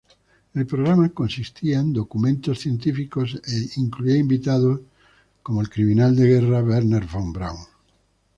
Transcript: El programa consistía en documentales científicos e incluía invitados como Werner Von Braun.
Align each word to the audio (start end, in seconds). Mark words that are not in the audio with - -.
El 0.55 0.65
programa 0.65 1.09
consistía 1.09 1.77
en 1.79 1.93
documentales 1.93 2.61
científicos 2.61 3.39
e 3.47 3.69
incluía 3.79 4.17
invitados 4.17 4.79
como 5.43 5.59
Werner 5.59 7.05
Von 7.05 7.31
Braun. 7.31 7.59